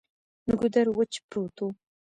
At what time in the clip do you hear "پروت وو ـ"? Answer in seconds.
1.29-1.75